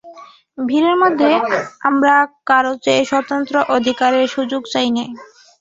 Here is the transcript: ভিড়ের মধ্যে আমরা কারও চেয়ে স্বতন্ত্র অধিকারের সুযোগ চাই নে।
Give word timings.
ভিড়ের 0.57 0.95
মধ্যে 1.03 1.29
আমরা 1.81 2.15
কারও 2.49 2.73
চেয়ে 2.83 3.03
স্বতন্ত্র 3.05 3.55
অধিকারের 3.75 4.25
সুযোগ 4.27 4.61
চাই 4.73 4.89
নে। 4.95 5.05